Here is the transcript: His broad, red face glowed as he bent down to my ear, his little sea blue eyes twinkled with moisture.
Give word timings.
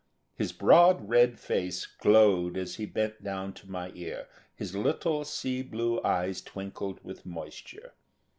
His 0.35 0.51
broad, 0.51 1.07
red 1.09 1.39
face 1.39 1.85
glowed 1.85 2.57
as 2.57 2.73
he 2.77 2.87
bent 2.87 3.23
down 3.23 3.53
to 3.53 3.69
my 3.69 3.91
ear, 3.93 4.27
his 4.55 4.75
little 4.75 5.23
sea 5.23 5.61
blue 5.61 6.01
eyes 6.03 6.41
twinkled 6.41 6.99
with 7.03 7.23
moisture. 7.23 7.93